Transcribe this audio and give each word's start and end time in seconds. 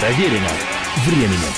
Проверено 0.00 0.48
временем. 1.04 1.52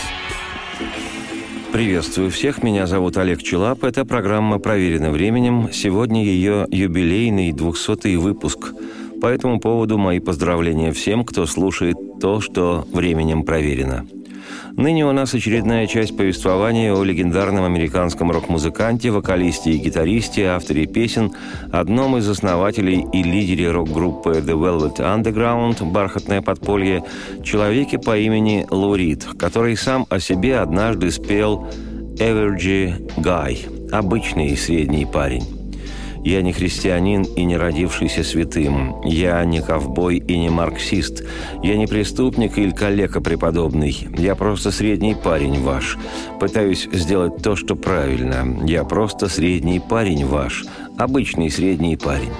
Приветствую 1.71 2.33
всех, 2.33 2.61
меня 2.65 2.89
зовут 2.89 3.17
Олег 3.17 3.41
Челап. 3.41 3.85
Это 3.85 4.05
программа 4.05 4.59
«Проверено 4.59 5.13
временем». 5.13 5.69
Сегодня 5.73 6.25
ее 6.25 6.67
юбилейный 6.69 7.53
200-й 7.53 8.17
выпуск. 8.17 8.75
По 9.21 9.27
этому 9.27 9.61
поводу 9.61 9.97
мои 9.97 10.19
поздравления 10.19 10.93
всем, 10.93 11.25
кто 11.25 11.47
слушает 11.47 11.97
то, 12.21 12.41
что 12.41 12.85
временем 12.93 13.45
проверено. 13.45 14.09
Ныне 14.77 15.07
у 15.07 15.13
нас 15.13 15.35
очередная 15.35 15.87
часть 15.87 16.17
повествования 16.17 16.95
о 16.95 17.05
легендарном 17.05 17.65
американском 17.65 18.31
рок-музыканте, 18.31 19.11
вокалисте 19.11 19.71
и 19.71 19.79
гитаристе, 19.79 20.47
авторе 20.47 20.87
песен, 20.87 21.33
одном 21.71 22.17
из 22.17 22.29
основателей 22.29 23.07
и 23.13 23.23
лидере 23.23 23.71
рок-группы 23.71 24.31
The 24.31 24.55
Velvet 24.55 24.97
Underground 24.97 25.91
«Бархатное 25.91 26.43
подполье», 26.43 27.05
человеке 27.45 27.99
по 27.99 28.17
имени 28.19 28.67
Лурид, 28.71 29.25
который 29.39 29.77
сам 29.77 30.07
о 30.09 30.21
себе 30.21 30.59
однажды 30.59 31.11
спел 31.11 31.69
«Average 32.19 33.17
Guy»– 33.19 33.91
обычный 33.93 34.57
средний 34.57 35.07
парень. 35.07 35.62
Я 36.25 36.43
не 36.43 36.53
христианин 36.53 37.23
и 37.23 37.45
не 37.45 37.57
родившийся 37.57 38.23
святым. 38.23 39.01
Я 39.05 39.45
не 39.45 39.61
ковбой 39.61 40.19
и 40.19 40.39
не 40.39 40.51
марксист. 40.51 41.25
Я 41.63 41.77
не 41.77 41.87
преступник 41.87 42.59
или 42.59 42.71
коллега 42.71 43.21
преподобный. 43.21 43.97
Я 44.17 44.37
просто 44.37 44.71
средний 44.71 45.15
парень 45.15 45.61
ваш. 45.61 45.99
Пытаюсь 46.39 46.89
сделать 46.93 47.43
то, 47.43 47.57
что 47.57 47.75
правильно. 47.75 48.65
Я 48.65 48.85
просто 48.85 49.29
средний 49.29 49.81
парень 49.81 50.25
ваш. 50.25 50.65
Обычный 50.97 51.51
средний 51.51 51.97
парень. 51.97 52.31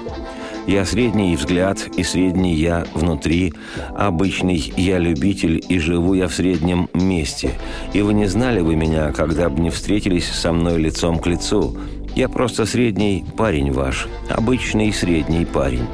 Я 0.65 0.85
средний 0.85 1.35
взгляд 1.35 1.89
и 1.97 2.03
средний 2.03 2.55
я 2.55 2.85
внутри, 2.93 3.53
обычный 3.97 4.55
я 4.77 4.97
любитель 4.97 5.61
и 5.67 5.77
живу 5.77 6.13
я 6.13 6.29
в 6.29 6.33
среднем 6.33 6.87
месте. 6.93 7.51
И 7.91 8.01
вы 8.01 8.13
не 8.13 8.27
знали 8.27 8.61
бы 8.61 8.73
меня, 8.75 9.11
когда 9.11 9.49
бы 9.49 9.59
не 9.59 9.69
встретились 9.71 10.27
со 10.27 10.53
мной 10.53 10.79
лицом 10.79 11.19
к 11.19 11.27
лицу. 11.27 11.77
Я 12.15 12.29
просто 12.29 12.65
средний 12.65 13.25
парень 13.37 13.71
ваш, 13.71 14.07
обычный 14.29 14.93
средний 14.93 15.45
парень. 15.45 15.87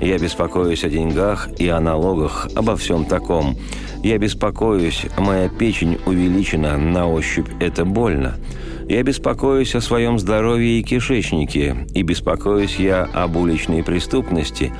Я 0.00 0.18
беспокоюсь 0.18 0.82
о 0.82 0.90
деньгах 0.90 1.48
и 1.58 1.68
о 1.68 1.78
налогах, 1.78 2.48
обо 2.56 2.76
всем 2.76 3.04
таком. 3.04 3.56
Я 4.02 4.18
беспокоюсь, 4.18 5.06
моя 5.16 5.48
печень 5.48 5.98
увеличена, 6.04 6.76
на 6.76 7.06
ощупь 7.06 7.48
это 7.60 7.84
больно. 7.84 8.34
Я 8.88 9.04
беспокоюсь 9.04 9.76
о 9.76 9.80
своем 9.80 10.18
здоровье 10.18 10.80
и 10.80 10.82
кишечнике, 10.82 11.86
и 11.94 12.02
беспокоюсь 12.02 12.76
я 12.76 13.04
об 13.04 13.36
уличной 13.36 13.84
преступности, 13.84 14.72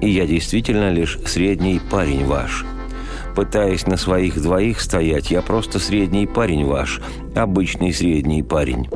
и 0.00 0.08
я 0.08 0.26
действительно 0.26 0.90
лишь 0.90 1.18
средний 1.26 1.80
парень 1.90 2.24
ваш». 2.24 2.64
Пытаясь 3.34 3.86
на 3.86 3.96
своих 3.96 4.40
двоих 4.40 4.80
стоять, 4.80 5.30
я 5.30 5.42
просто 5.42 5.78
средний 5.78 6.26
парень 6.26 6.64
ваш, 6.64 7.00
обычный 7.34 7.92
средний 7.92 8.42
парень. 8.42 8.88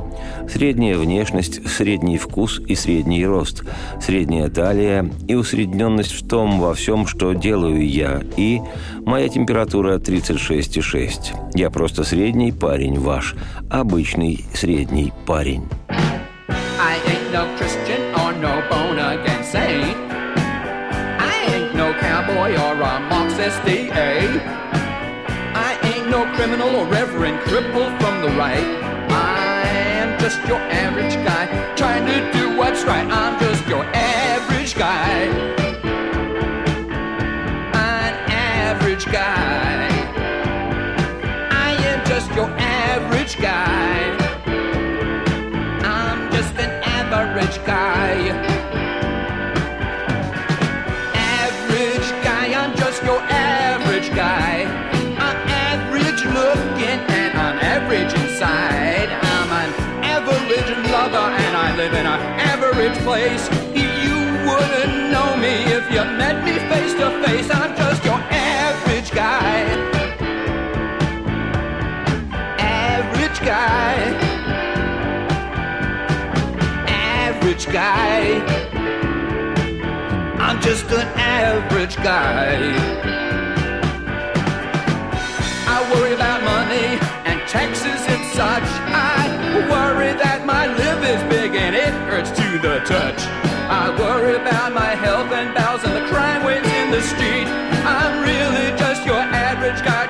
Средняя 0.50 0.98
внешность, 0.98 1.66
средний 1.68 2.18
вкус 2.18 2.60
и 2.66 2.74
средний 2.74 3.24
рост, 3.24 3.64
средняя 4.00 4.48
талия 4.48 5.08
и 5.28 5.34
усредненность 5.34 6.12
в 6.12 6.26
том 6.26 6.60
во 6.60 6.74
всем, 6.74 7.06
что 7.06 7.32
делаю 7.32 7.88
я, 7.88 8.22
и 8.36 8.60
моя 9.04 9.28
температура 9.28 9.98
36,6. 9.98 11.54
Я 11.54 11.70
просто 11.70 12.04
средний 12.04 12.52
парень 12.52 12.98
ваш, 12.98 13.34
обычный 13.70 14.44
средний 14.52 15.12
парень. 15.26 15.64
I 15.88 16.98
ain't 17.06 17.32
no 17.32 17.46
Christian 17.56 18.12
or 18.16 18.32
no 18.40 18.62
born 18.68 18.98
again 18.98 19.44
saint. 19.44 19.93
A 23.44 23.50
Marxist 23.50 23.66
DA. 23.66 24.40
I 25.54 25.78
ain't 25.82 26.08
no 26.08 26.24
criminal 26.34 26.76
or 26.76 26.86
reverend 26.86 27.38
cripple 27.40 27.88
from 28.00 28.22
the 28.22 28.28
right. 28.38 28.64
I 29.10 29.68
am 29.68 30.18
just 30.18 30.38
your 30.48 30.58
average 30.58 31.14
guy 31.26 31.74
trying 31.76 32.06
to 32.06 32.38
do 32.38 32.56
what's 32.56 32.84
right. 32.84 33.06
I'm 33.06 33.38
just 33.38 33.66
your 33.68 33.84
average 33.84 34.74
guy. 34.74 35.24
An 37.74 38.14
average 38.30 39.04
guy. 39.06 39.88
I 41.50 41.72
am 41.90 42.06
just 42.06 42.30
your 42.34 42.48
average 42.58 43.36
guy. 43.38 44.16
I'm 45.84 46.32
just 46.32 46.54
an 46.54 46.70
average 46.82 47.58
guy. 47.66 47.93
Guy. 82.04 82.60
I 85.66 85.78
worry 85.94 86.12
about 86.12 86.44
money 86.44 87.00
and 87.24 87.40
taxes 87.48 88.02
and 88.12 88.22
such. 88.36 88.68
I 88.92 89.24
worry 89.72 90.12
that 90.12 90.44
my 90.44 90.66
lip 90.66 91.00
is 91.00 91.22
big 91.32 91.54
and 91.56 91.74
it 91.74 91.94
hurts 92.04 92.30
to 92.32 92.58
the 92.60 92.84
touch. 92.84 93.20
I 93.72 93.88
worry 93.98 94.36
about 94.36 94.74
my 94.74 94.92
health 94.94 95.32
and 95.32 95.54
bowels 95.54 95.82
and 95.84 95.96
the 95.96 96.06
crime 96.12 96.44
waves 96.44 96.68
in 96.68 96.90
the 96.90 97.00
street. 97.00 97.48
I'm 97.88 98.20
really 98.20 98.76
just 98.76 99.06
your 99.06 99.24
average 99.48 99.82
guy 99.82 100.03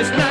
It's 0.00 0.10
not. 0.12 0.29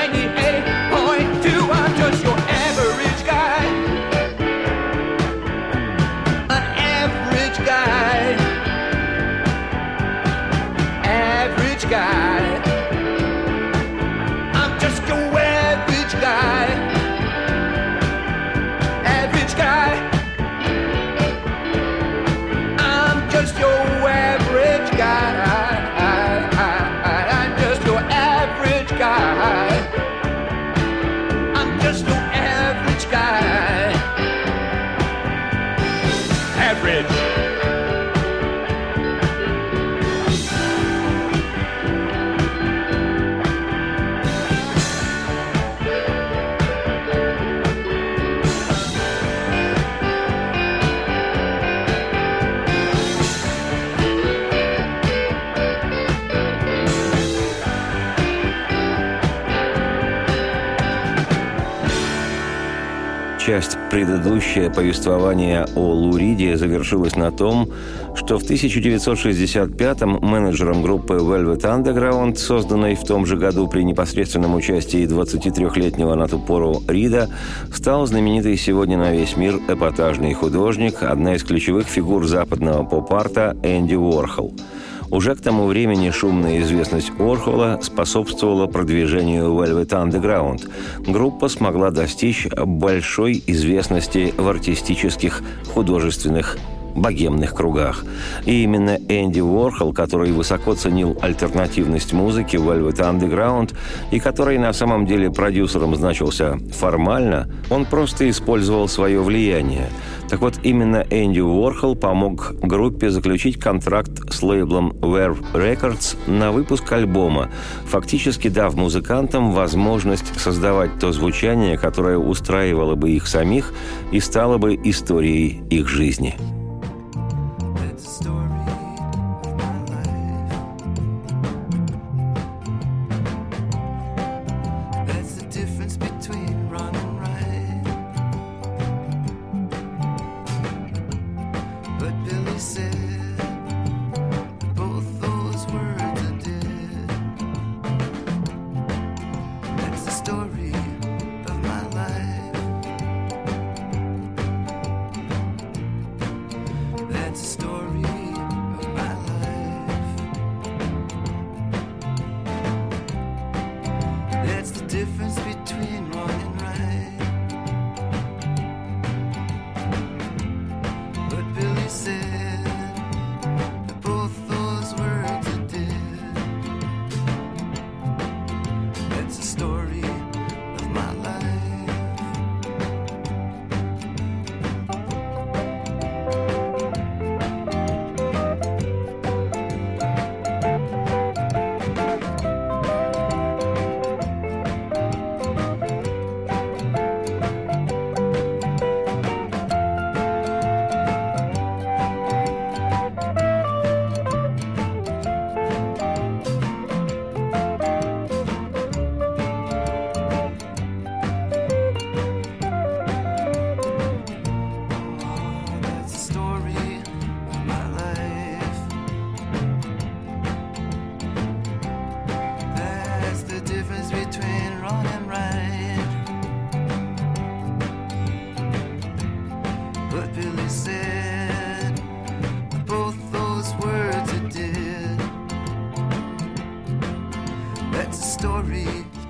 Предыдущее 63.90 64.70
повествование 64.70 65.66
о 65.76 65.92
Луриде 65.92 66.58
завершилось 66.58 67.16
на 67.16 67.32
том, 67.32 67.70
что 68.16 68.38
в 68.38 68.44
1965-м 68.44 70.20
менеджером 70.22 70.82
группы 70.82 71.16
Velvet 71.16 71.62
Underground, 71.62 72.36
созданной 72.36 72.96
в 72.96 73.04
том 73.04 73.26
же 73.26 73.38
году 73.38 73.68
при 73.68 73.82
непосредственном 73.84 74.56
участии 74.56 75.08
23-летнего 75.08 76.16
на 76.16 76.28
ту 76.28 76.40
пору 76.40 76.84
Рида, 76.88 77.30
стал 77.74 78.06
знаменитый 78.06 78.58
сегодня 78.58 78.98
на 78.98 79.12
весь 79.12 79.36
мир 79.38 79.60
эпатажный 79.68 80.34
художник, 80.34 81.02
одна 81.02 81.36
из 81.36 81.44
ключевых 81.44 81.88
фигур 81.88 82.28
западного 82.28 82.84
поп-арта 82.84 83.58
Энди 83.64 83.96
Уорхол– 83.96 84.54
уже 85.12 85.36
к 85.36 85.42
тому 85.42 85.66
времени 85.66 86.10
шумная 86.12 86.62
известность 86.62 87.12
Орхола 87.20 87.80
способствовала 87.82 88.68
продвижению 88.68 89.46
Velvet 89.54 89.90
Underground. 89.90 90.70
Группа 91.00 91.48
смогла 91.48 91.92
достичь 91.92 92.48
большой 92.48 93.44
известности 93.48 94.34
в 94.38 94.48
артистических, 94.48 95.42
художественных 95.74 96.58
богемных 97.02 97.54
кругах. 97.54 98.04
И 98.46 98.64
именно 98.64 98.98
Энди 99.08 99.40
Уорхол, 99.40 99.94
который 99.94 100.32
высоко 100.32 100.76
ценил 100.76 101.18
альтернативность 101.22 102.14
музыки 102.14 102.56
Velvet 102.56 102.98
Underground 102.98 103.76
и 104.12 104.20
который 104.20 104.58
на 104.58 104.74
самом 104.74 105.06
деле 105.06 105.32
продюсером 105.32 105.96
значился 105.96 106.58
формально, 106.74 107.50
он 107.70 107.86
просто 107.86 108.30
использовал 108.30 108.88
свое 108.88 109.22
влияние. 109.22 109.90
Так 110.30 110.42
вот, 110.42 110.60
именно 110.62 111.04
Энди 111.10 111.40
Уорхол 111.40 111.96
помог 111.96 112.54
группе 112.62 113.10
заключить 113.10 113.60
контракт 113.60 114.32
с 114.32 114.44
лейблом 114.44 114.92
Verve 115.02 115.40
Records 115.54 116.18
на 116.28 116.52
выпуск 116.52 116.92
альбома, 116.92 117.50
фактически 117.86 118.48
дав 118.48 118.76
музыкантам 118.76 119.52
возможность 119.52 120.40
создавать 120.40 121.00
то 121.00 121.12
звучание, 121.12 121.78
которое 121.78 122.18
устраивало 122.18 122.94
бы 122.96 123.10
их 123.10 123.28
самих 123.28 123.74
и 124.12 124.20
стало 124.20 124.60
бы 124.60 124.76
историей 124.76 125.64
их 125.72 125.88
жизни. 125.88 126.36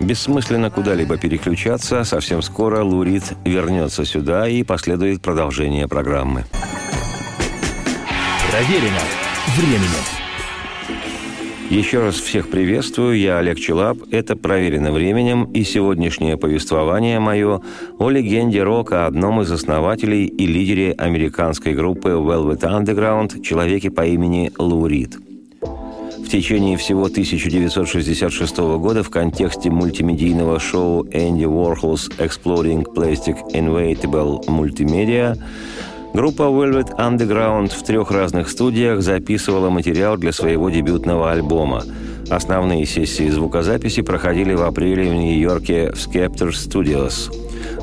Бессмысленно 0.09 0.71
куда-либо 0.71 1.19
переключаться. 1.19 2.03
Совсем 2.03 2.41
скоро 2.41 2.81
Лурид 2.83 3.21
вернется 3.45 4.05
сюда 4.05 4.47
и 4.47 4.63
последует 4.63 5.21
продолжение 5.21 5.87
программы. 5.87 6.45
Проверено 8.49 9.01
временем. 9.55 10.03
Еще 11.69 11.99
раз 11.99 12.15
всех 12.15 12.49
приветствую, 12.49 13.19
я 13.19 13.37
Олег 13.37 13.59
Челап, 13.59 13.99
это 14.09 14.35
«Проверено 14.35 14.91
временем» 14.91 15.43
и 15.43 15.63
сегодняшнее 15.63 16.37
повествование 16.37 17.19
мое 17.19 17.61
о 17.99 18.09
легенде 18.09 18.63
рока, 18.63 19.05
одном 19.05 19.41
из 19.41 19.51
основателей 19.51 20.25
и 20.25 20.47
лидере 20.47 20.93
американской 20.93 21.75
группы 21.75 22.09
Velvet 22.09 22.61
Underground, 22.61 23.43
человеке 23.43 23.91
по 23.91 24.03
имени 24.07 24.51
Лу 24.57 24.87
Рид– 24.87 25.19
в 26.29 26.31
течение 26.31 26.77
всего 26.77 27.05
1966 27.05 28.57
года 28.77 29.01
в 29.01 29.09
контексте 29.09 29.71
мультимедийного 29.71 30.59
шоу 30.59 31.03
Энди 31.11 31.45
Warhol's 31.45 32.07
Exploding 32.19 32.85
Plastic 32.93 33.35
Inevitable 33.53 34.45
Multimedia 34.45 35.35
группа 36.13 36.43
Velvet 36.43 36.95
Underground 36.97 37.69
в 37.69 37.81
трех 37.81 38.11
разных 38.11 38.51
студиях 38.51 39.01
записывала 39.01 39.71
материал 39.71 40.17
для 40.17 40.31
своего 40.31 40.69
дебютного 40.69 41.31
альбома. 41.31 41.83
Основные 42.29 42.85
сессии 42.85 43.27
звукозаписи 43.27 44.03
проходили 44.03 44.53
в 44.53 44.61
апреле 44.61 45.09
в 45.09 45.15
Нью-Йорке 45.15 45.93
в 45.93 45.95
Skepter 45.95 46.49
Studios. 46.49 47.33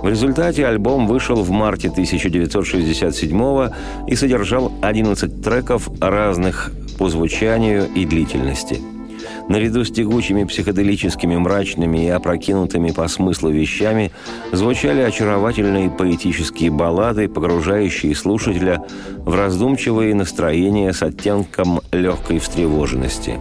В 0.01 0.09
результате 0.09 0.65
альбом 0.69 1.09
вышел 1.09 1.43
в 1.43 1.51
марте 1.51 1.89
1967 1.89 3.71
и 4.07 4.15
содержал 4.15 4.71
11 4.83 5.43
треков 5.43 5.89
разных 6.01 6.71
по 6.99 7.09
звучанию 7.09 7.89
и 7.95 8.05
длительности. 8.05 8.81
Наряду 9.49 9.85
с 9.85 9.91
тягучими 9.91 10.45
психоделическими, 10.45 11.37
мрачными 11.37 12.07
и 12.07 12.09
опрокинутыми 12.09 12.91
по 12.91 13.07
смыслу 13.07 13.51
вещами 13.51 14.11
звучали 14.53 15.01
очаровательные 15.03 15.89
поэтические 15.89 16.71
баллады, 16.71 17.29
погружающие 17.29 18.15
слушателя 18.15 18.85
в 19.19 19.35
раздумчивые 19.35 20.15
настроения 20.15 20.93
с 20.93 21.03
оттенком 21.03 21.81
легкой 21.93 22.41
встревоженности. 22.41 23.39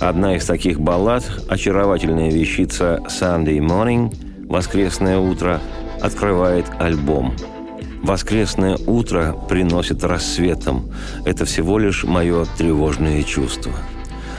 Одна 0.00 0.36
из 0.36 0.46
таких 0.46 0.80
баллад, 0.80 1.24
очаровательная 1.48 2.30
вещица 2.30 3.02
«Sunday 3.08 3.58
Morning»– 3.58 4.14
«Воскресное 4.48 5.18
утро»– 5.18 5.60
открывает 6.00 6.64
альбом– 6.78 7.34
Воскресное 8.02 8.78
утро 8.86 9.36
приносит 9.48 10.02
рассветом. 10.04 10.90
Это 11.26 11.44
всего 11.44 11.78
лишь 11.78 12.04
мое 12.04 12.46
тревожное 12.56 13.22
чувство. 13.22 13.72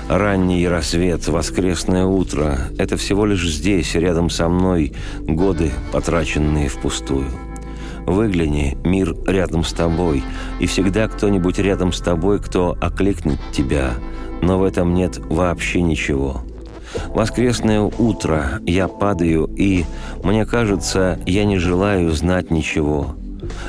Ранний 0.10 0.68
рассвет, 0.68 1.28
воскресное 1.28 2.06
утро– 2.06 2.58
это 2.80 2.98
всего 2.98 3.26
лишь 3.26 3.48
здесь, 3.48 3.94
рядом 3.94 4.30
со 4.30 4.50
мной, 4.50 4.94
годы, 5.20 5.72
потраченные 5.92 6.70
впустую. 6.70 7.28
Выгляни, 8.08 8.78
мир 8.84 9.16
рядом 9.28 9.64
с 9.64 9.72
тобой, 9.72 10.24
и 10.60 10.66
всегда 10.66 11.08
кто-нибудь 11.08 11.60
рядом 11.60 11.94
с 11.94 12.02
тобой, 12.02 12.42
кто 12.42 12.76
окликнет 12.82 13.40
тебя, 13.54 13.92
но 14.42 14.58
в 14.58 14.64
этом 14.64 14.96
нет 14.96 15.20
вообще 15.20 15.82
ничего. 15.82 16.42
Воскресное 17.10 17.80
утро, 17.82 18.60
я 18.66 18.88
падаю, 18.88 19.46
и, 19.56 19.86
мне 20.24 20.46
кажется, 20.46 21.20
я 21.28 21.46
не 21.46 21.58
желаю 21.60 22.12
знать 22.12 22.50
ничего– 22.50 23.16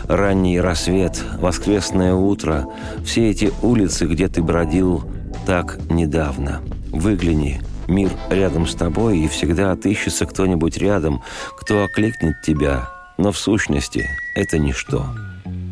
Ранний 0.09 0.61
рассвет, 0.61 1.23
воскресное 1.39 2.15
утро, 2.15 2.67
все 3.05 3.31
эти 3.31 3.53
улицы, 3.63 4.07
где 4.07 4.29
ты 4.29 4.43
бродил 4.43 5.05
так 5.47 5.79
недавно. 5.91 6.61
Выгляни, 6.91 7.61
мир 7.89 8.11
рядом 8.31 8.67
с 8.67 8.75
тобой, 8.75 9.19
и 9.19 9.29
всегда 9.29 9.73
отыщется 9.73 10.27
кто-нибудь 10.27 10.77
рядом, 10.79 11.23
кто 11.57 11.85
окликнет 11.85 12.43
тебя, 12.43 12.89
но 13.19 13.33
в 13.33 13.39
сущности 13.39 14.09
это 14.35 14.59
ничто. 14.59 15.07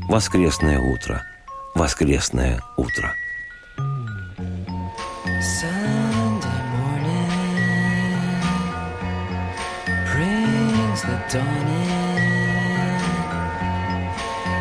Воскресное 0.08 0.78
утро. 0.80 1.22
Воскресное 1.74 2.60
утро. 2.76 3.14
Sunday 5.40 6.60
morning 6.74 7.30
brings 10.12 11.02
the 11.02 11.18
dawn 11.30 11.68
in. 11.84 11.89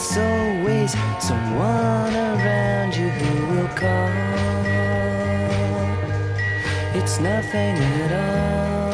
There's 0.00 0.16
always 0.16 0.92
someone 1.18 2.14
around 2.16 2.96
you 2.96 3.10
who 3.10 3.54
will 3.54 3.68
call. 3.68 4.08
It's 6.94 7.20
nothing 7.20 7.76
at 8.00 8.12
all. 8.24 8.92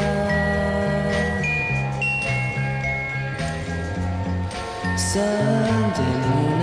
Sunday 4.98 6.55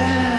shine. 0.00 0.29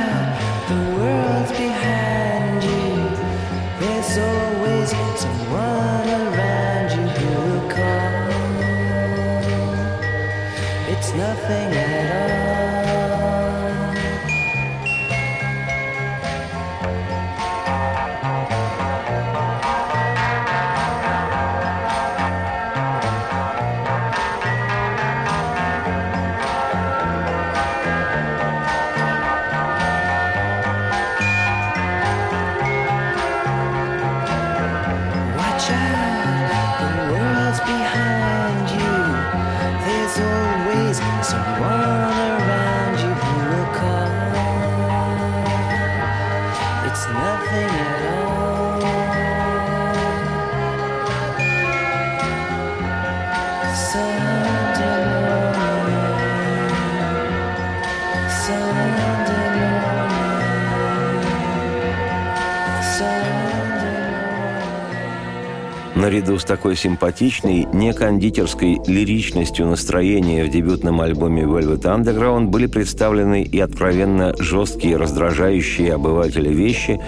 Наряду 66.21 66.37
с 66.37 66.43
такой 66.43 66.75
симпатичной, 66.75 67.67
не 67.73 67.93
кондитерской 67.93 68.79
лиричностью 68.85 69.65
настроения 69.65 70.45
в 70.45 70.51
дебютном 70.51 71.01
альбоме 71.01 71.45
Velvet 71.45 71.81
Underground 71.81 72.45
были 72.45 72.67
представлены 72.67 73.41
и 73.41 73.59
откровенно 73.59 74.35
жесткие, 74.37 74.97
раздражающие 74.97 75.95
обывателя 75.95 76.51
вещи, 76.51 77.01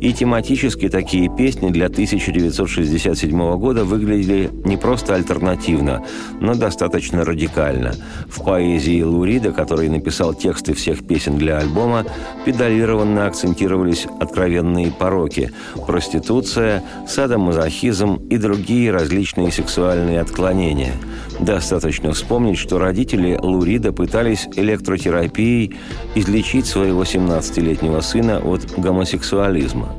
и 0.00 0.12
тематически 0.12 0.90
такие 0.90 1.34
песни 1.34 1.70
для 1.70 1.86
1967 1.86 3.56
года 3.56 3.84
выглядели 3.84 4.50
не 4.64 4.76
просто 4.76 5.14
альтернативно, 5.14 6.04
но 6.40 6.54
достаточно 6.54 7.24
радикально. 7.24 7.94
В 8.28 8.44
поэзии 8.44 9.02
Лурида, 9.02 9.52
который 9.52 9.88
написал 9.88 10.34
тексты 10.34 10.74
всех 10.74 11.06
песен 11.06 11.38
для 11.38 11.56
альбома, 11.56 12.04
педалированно 12.44 13.26
акцентировались 13.26 14.06
откровенные 14.20 14.92
пороки– 14.92 15.52
проституция, 15.86 16.84
садомазохизм 17.08 18.16
и 18.28 18.36
другие 18.36 18.57
различные 18.90 19.52
сексуальные 19.52 20.20
отклонения. 20.20 20.92
Достаточно 21.40 22.12
вспомнить, 22.12 22.58
что 22.58 22.78
родители 22.78 23.38
Лурида 23.40 23.92
пытались 23.92 24.48
электротерапией 24.56 25.76
излечить 26.14 26.66
своего 26.66 27.02
17-летнего 27.02 28.00
сына 28.00 28.38
от 28.38 28.66
гомосексуализма. 28.76 29.94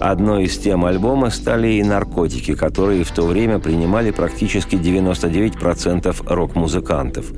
Одной 0.00 0.44
из 0.44 0.58
тем 0.58 0.84
альбома 0.84 1.30
стали 1.30 1.74
и 1.74 1.82
наркотики, 1.82 2.54
которые 2.54 3.04
в 3.04 3.12
то 3.12 3.22
время 3.22 3.58
принимали 3.58 4.10
практически 4.10 4.74
99% 4.74 6.14
рок-музыкантов. 6.26 7.32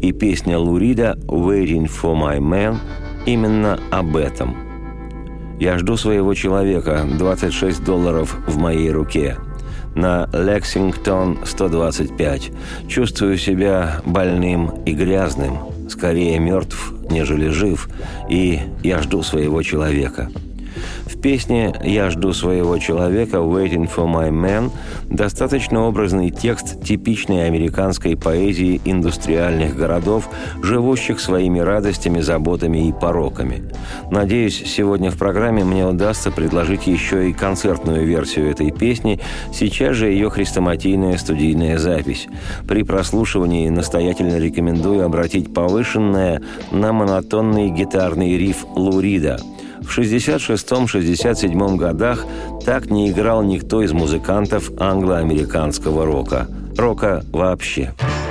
И 0.00 0.12
песня 0.12 0.58
Лурида 0.58 1.18
«Waiting 1.26 1.86
for 1.88 2.14
my 2.14 2.38
man» 2.38 2.76
именно 3.26 3.78
об 3.90 4.16
этом. 4.16 4.56
«Я 5.58 5.78
жду 5.78 5.96
своего 5.96 6.34
человека, 6.34 7.06
26 7.18 7.84
долларов 7.84 8.36
в 8.46 8.58
моей 8.58 8.90
руке», 8.90 9.36
на 9.94 10.28
Лексингтон 10.32 11.38
125. 11.44 12.50
Чувствую 12.88 13.36
себя 13.38 14.00
больным 14.04 14.82
и 14.84 14.92
грязным, 14.92 15.58
скорее 15.88 16.38
мертв, 16.38 16.92
нежели 17.10 17.48
жив, 17.48 17.88
и 18.28 18.60
я 18.82 19.00
жду 19.00 19.22
своего 19.22 19.62
человека. 19.62 20.30
В 21.06 21.20
песне 21.20 21.74
«Я 21.84 22.10
жду 22.10 22.32
своего 22.32 22.78
человека» 22.78 23.36
«Waiting 23.38 23.90
for 23.92 24.06
my 24.06 24.30
man» 24.30 24.70
достаточно 25.08 25.86
образный 25.86 26.30
текст 26.30 26.82
типичной 26.82 27.46
американской 27.46 28.16
поэзии 28.16 28.80
индустриальных 28.84 29.76
городов, 29.76 30.28
живущих 30.62 31.20
своими 31.20 31.58
радостями, 31.58 32.20
заботами 32.20 32.88
и 32.88 32.92
пороками. 32.92 33.70
Надеюсь, 34.10 34.62
сегодня 34.66 35.10
в 35.10 35.18
программе 35.18 35.64
мне 35.64 35.86
удастся 35.86 36.30
предложить 36.30 36.86
еще 36.86 37.30
и 37.30 37.32
концертную 37.32 38.06
версию 38.06 38.50
этой 38.50 38.70
песни, 38.70 39.20
сейчас 39.52 39.96
же 39.96 40.08
ее 40.08 40.30
хрестоматийная 40.30 41.16
студийная 41.18 41.78
запись. 41.78 42.26
При 42.66 42.82
прослушивании 42.82 43.68
настоятельно 43.68 44.38
рекомендую 44.38 45.04
обратить 45.04 45.52
повышенное 45.52 46.42
на 46.70 46.92
монотонный 46.92 47.70
гитарный 47.70 48.36
риф 48.38 48.64
Лурида– 48.74 49.38
в 49.82 49.98
66-67 49.98 51.76
годах 51.76 52.24
так 52.64 52.90
не 52.90 53.10
играл 53.10 53.42
никто 53.42 53.82
из 53.82 53.92
музыкантов 53.92 54.70
англо-американского 54.78 56.06
рока. 56.06 56.48
Рока 56.76 57.24
вообще. 57.32 57.92
I'm 57.98 58.21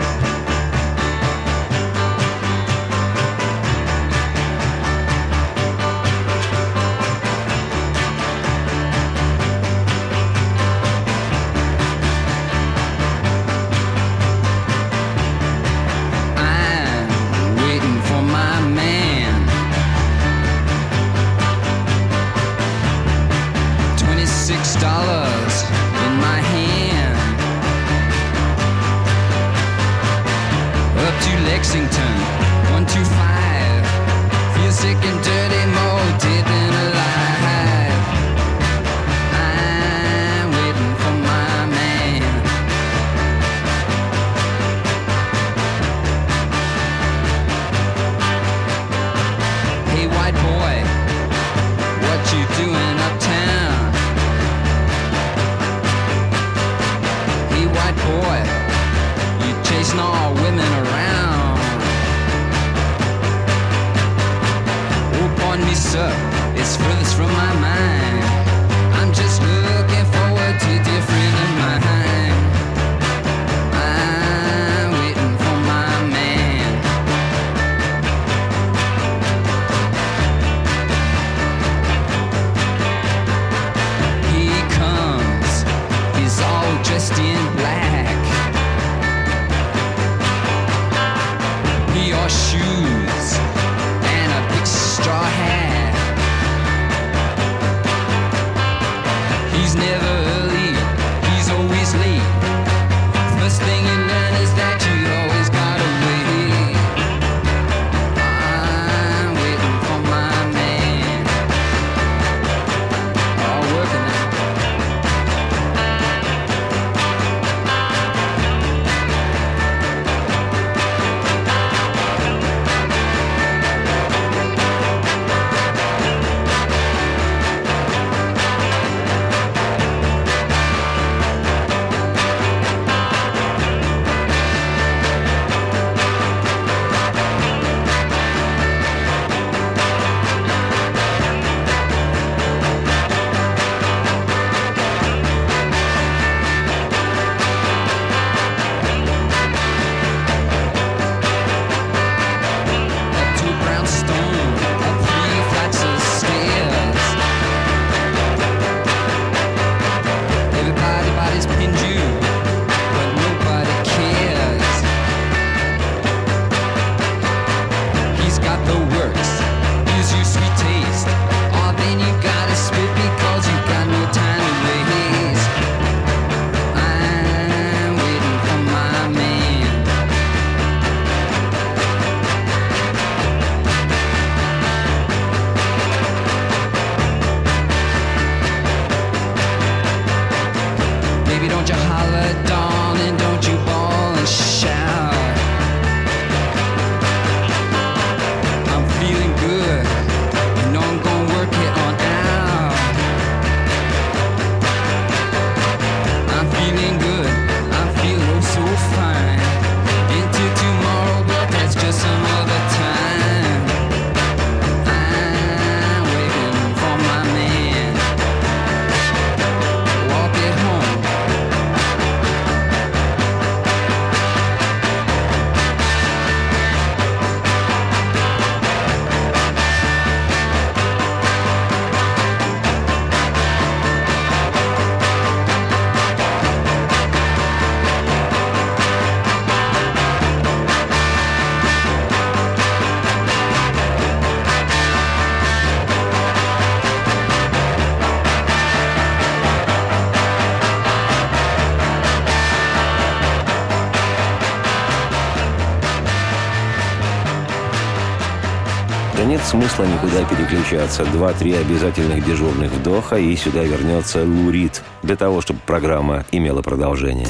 смысла 259.52 259.84
никуда 259.84 260.24
переключаться. 260.24 261.04
Два-три 261.04 261.54
обязательных 261.54 262.26
дежурных 262.26 262.72
вдоха, 262.72 263.18
и 263.18 263.36
сюда 263.36 263.64
вернется 263.64 264.24
Лурид, 264.24 264.82
для 265.04 265.18
того, 265.18 265.42
чтобы 265.42 265.60
программа 265.66 266.24
имела 266.32 266.62
продолжение. 266.62 267.28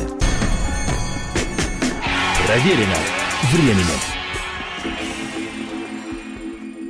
Проверено 2.46 2.98
временем. 3.52 4.00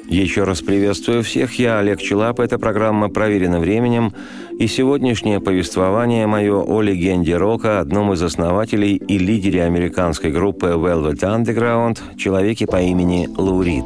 Еще 0.10 0.44
раз 0.44 0.62
приветствую 0.62 1.24
всех. 1.24 1.58
Я 1.58 1.80
Олег 1.80 2.02
Челап. 2.02 2.42
Эта 2.42 2.60
программа 2.60 3.08
«Проверено 3.08 3.62
временем». 3.62 4.14
И 4.60 4.68
сегодняшнее 4.68 5.40
повествование 5.40 6.28
мое 6.28 6.62
о 6.62 6.82
легенде 6.82 7.38
рока, 7.38 7.80
одном 7.80 8.12
из 8.12 8.22
основателей 8.22 8.98
и 8.98 9.18
лидере 9.18 9.64
американской 9.64 10.32
группы 10.32 10.68
Velvet 10.68 11.20
Underground, 11.22 12.18
человеке 12.18 12.68
по 12.68 12.82
имени 12.82 13.30
Лу 13.38 13.62
Рид. 13.62 13.86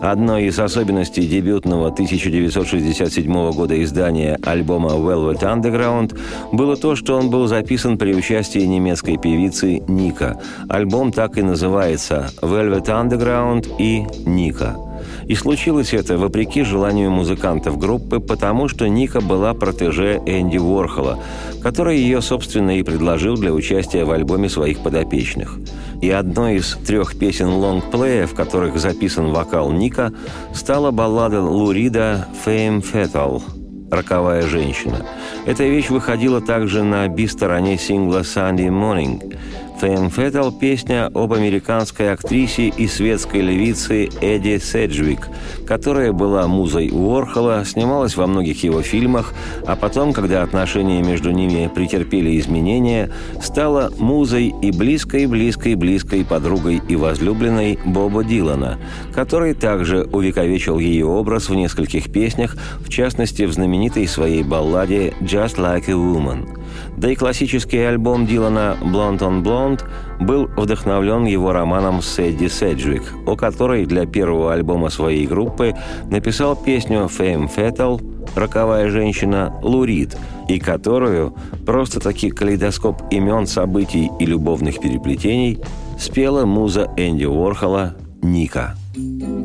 Одной 0.00 0.44
из 0.44 0.58
особенностей 0.58 1.26
дебютного 1.26 1.88
1967 1.88 3.50
года 3.52 3.82
издания 3.82 4.38
альбома 4.44 4.90
Velvet 4.90 5.40
Underground 5.40 6.18
было 6.52 6.76
то, 6.76 6.94
что 6.94 7.16
он 7.16 7.30
был 7.30 7.46
записан 7.46 7.98
при 7.98 8.14
участии 8.14 8.60
немецкой 8.60 9.18
певицы 9.18 9.82
Ника. 9.88 10.40
Альбом 10.68 11.12
так 11.12 11.36
и 11.36 11.42
называется 11.42 12.30
«Velvet 12.40 12.86
Underground» 12.86 13.66
и 13.78 14.06
«Ника». 14.24 14.87
И 15.28 15.34
случилось 15.34 15.92
это 15.92 16.16
вопреки 16.16 16.62
желанию 16.62 17.10
музыкантов 17.10 17.78
группы, 17.78 18.18
потому 18.18 18.66
что 18.66 18.88
Ника 18.88 19.20
была 19.20 19.52
протеже 19.52 20.22
Энди 20.24 20.56
Уорхола, 20.56 21.18
который 21.62 21.98
ее, 21.98 22.22
собственно, 22.22 22.78
и 22.78 22.82
предложил 22.82 23.34
для 23.34 23.52
участия 23.52 24.04
в 24.04 24.10
альбоме 24.10 24.48
своих 24.48 24.80
подопечных. 24.80 25.58
И 26.00 26.10
одной 26.10 26.56
из 26.56 26.78
трех 26.86 27.18
песен 27.18 27.48
лонгплея, 27.48 28.26
в 28.26 28.34
которых 28.34 28.78
записан 28.78 29.30
вокал 29.30 29.70
Ника, 29.70 30.12
стала 30.54 30.92
баллада 30.92 31.42
Лурида 31.42 32.26
«Fame 32.46 32.82
Fatal» 32.82 33.42
«Роковая 33.90 34.42
женщина». 34.42 35.04
Эта 35.44 35.64
вещь 35.64 35.90
выходила 35.90 36.40
также 36.40 36.84
на 36.84 37.06
би-стороне 37.08 37.76
сингла 37.76 38.20
«Sunday 38.20 38.68
Morning». 38.68 39.36
«Fame 39.80 40.12
Fatal»– 40.12 40.52
песня 40.60 41.06
об 41.14 41.32
американской 41.32 42.12
актрисе 42.12 42.66
и 42.66 42.88
светской 42.88 43.42
левице 43.42 44.08
Эдди 44.20 44.58
Седжвик, 44.58 45.28
которая 45.68 46.12
была 46.12 46.48
музой 46.48 46.90
Уорхола, 46.90 47.64
снималась 47.64 48.16
во 48.16 48.26
многих 48.26 48.64
его 48.64 48.82
фильмах, 48.82 49.32
а 49.66 49.76
потом, 49.76 50.12
когда 50.12 50.42
отношения 50.42 51.00
между 51.00 51.30
ними 51.30 51.70
претерпели 51.72 52.40
изменения, 52.40 53.12
стала 53.40 53.92
музой 53.98 54.52
и 54.60 54.72
близкой-близкой-близкой 54.72 56.24
подругой 56.24 56.82
и 56.88 56.96
возлюбленной 56.96 57.78
Боба 57.84 58.24
Дилана, 58.24 58.78
который 59.14 59.54
также 59.54 60.08
увековечил 60.12 60.80
ее 60.80 61.06
образ 61.06 61.48
в 61.48 61.54
нескольких 61.54 62.12
песнях, 62.12 62.56
в 62.80 62.88
частности, 62.88 63.44
в 63.44 63.52
знаменитой 63.52 64.08
своей 64.08 64.42
балладе 64.42 65.14
«Just 65.20 65.56
Like 65.56 65.88
a 65.88 65.92
Woman». 65.92 66.57
Да 66.98 67.12
и 67.12 67.14
классический 67.14 67.78
альбом 67.78 68.26
Дилана 68.26 68.76
«Blonde 68.82 69.20
on 69.20 69.42
Blonde» 69.44 69.84
был 70.20 70.46
вдохновлен 70.56 71.26
его 71.26 71.52
романом 71.52 72.02
Сэдди 72.02 72.48
Седжвик, 72.48 73.04
о 73.24 73.36
которой 73.36 73.86
для 73.86 74.04
первого 74.04 74.52
альбома 74.52 74.90
своей 74.90 75.24
группы 75.24 75.76
написал 76.10 76.56
песню 76.56 77.08
«Fame 77.08 77.48
Fatal» 77.54 78.02
«Роковая 78.34 78.90
женщина» 78.90 79.54
Лурид, 79.62 80.16
и 80.48 80.58
которую 80.58 81.36
просто-таки 81.64 82.30
калейдоскоп 82.30 83.00
имен, 83.12 83.46
событий 83.46 84.10
и 84.18 84.26
любовных 84.26 84.80
переплетений 84.80 85.62
спела 86.00 86.46
муза 86.46 86.90
Энди 86.96 87.26
Уорхола 87.26 87.94
Ника. 88.22 88.74
Here 88.96 89.37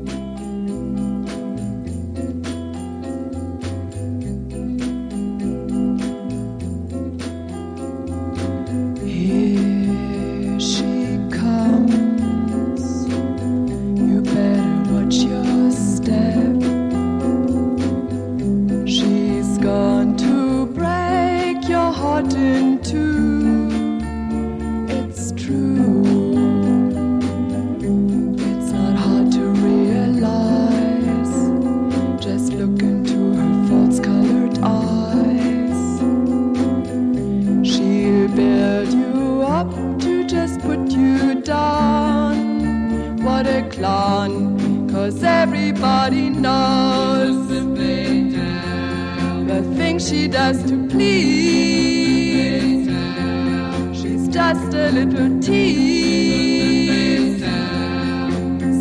just 54.53 54.73
a 54.75 54.91
little 54.91 55.39
tease. 55.39 57.39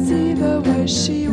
See 0.07 0.35
the 0.35 0.63
way 0.67 0.87
she 0.87 1.29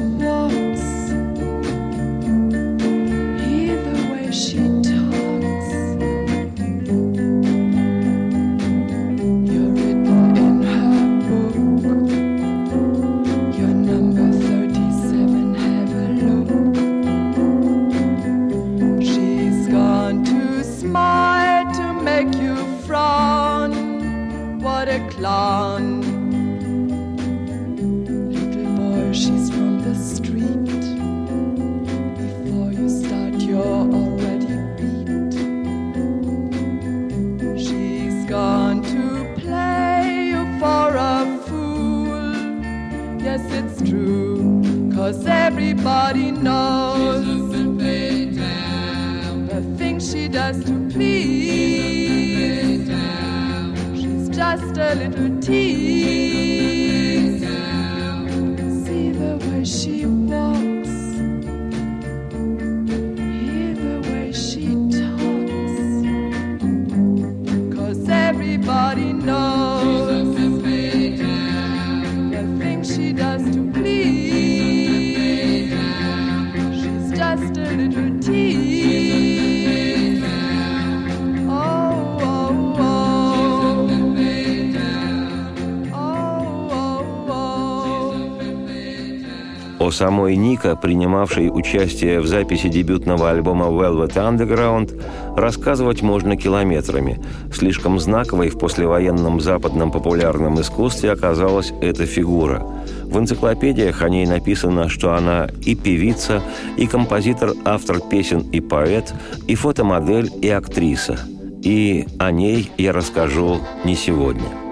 самой 90.00 90.38
Ника, 90.38 90.78
принимавшей 90.78 91.50
участие 91.52 92.22
в 92.22 92.26
записи 92.26 92.70
дебютного 92.70 93.32
альбома 93.32 93.66
Velvet 93.66 94.14
Underground, 94.14 94.98
рассказывать 95.36 96.02
можно 96.02 96.38
километрами. 96.38 97.20
Слишком 97.54 98.00
знаковой 98.00 98.48
в 98.48 98.58
послевоенном 98.58 99.42
западном 99.42 99.92
популярном 99.92 100.62
искусстве 100.62 101.12
оказалась 101.12 101.74
эта 101.82 102.06
фигура. 102.06 102.66
В 103.04 103.20
энциклопедиях 103.20 104.02
о 104.02 104.08
ней 104.08 104.26
написано, 104.26 104.88
что 104.88 105.14
она 105.16 105.50
и 105.66 105.76
певица, 105.76 106.42
и 106.78 106.88
композитор, 106.88 107.52
автор 107.66 108.00
песен 108.00 108.40
и 108.54 108.62
поэт, 108.62 109.14
и 109.48 109.56
фотомодель, 109.56 110.32
и 110.42 110.48
актриса. 110.48 111.20
И 111.62 112.08
о 112.20 112.32
ней 112.32 112.72
я 112.78 112.94
расскажу 112.94 113.60
не 113.84 113.96
сегодня. 113.96 114.69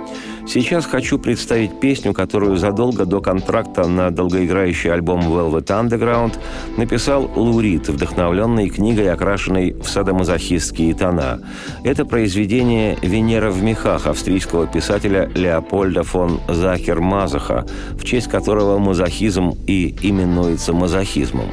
Сейчас 0.48 0.86
хочу 0.86 1.20
представить 1.20 1.78
песню, 1.82 2.14
которую 2.14 2.56
задолго 2.56 3.06
до 3.06 3.20
контракта 3.20 3.86
на 3.86 4.12
долгоиграющий 4.12 4.90
альбом 4.90 5.20
Velvet 5.20 5.66
Underground 5.66 6.36
написал 6.78 7.30
Лурид, 7.36 7.90
вдохновленный 7.90 8.70
книгой, 8.70 9.12
окрашенной 9.12 9.74
в 9.74 9.90
садомазохистские 9.90 10.96
тона. 10.96 11.42
Это 11.84 12.06
произведение 12.06 12.98
«Венера 13.02 13.52
в 13.52 13.62
мехах» 13.62 14.08
австрийского 14.08 14.68
писателя 14.68 15.30
Леопольда 15.36 16.04
фон 16.04 16.40
Захер-Мазаха, 16.48 17.68
в 18.00 18.06
честь 18.06 18.30
которого 18.30 18.78
мазохизм 18.78 19.52
и 19.68 19.94
именуется 20.02 20.72
мазохизмом. 20.72 21.50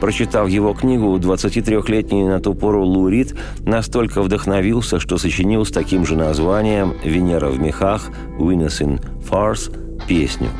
Прочитав 0.00 0.48
его 0.48 0.72
книгу, 0.72 1.16
23-летний 1.18 2.22
на 2.22 2.38
ту 2.38 2.54
пору 2.54 2.84
Лурид 2.84 3.34
настолько 3.64 4.22
вдохновился, 4.22 5.00
что 5.00 5.18
сочинил 5.18 5.64
с 5.64 5.72
таким 5.72 6.06
же 6.06 6.14
названием 6.14 6.94
«Венера 7.02 7.48
в 7.48 7.58
мехах» 7.58 8.08
«Venus 8.38 8.80
in 8.80 8.98
Farce» 9.20 9.70
песню. 10.06 10.50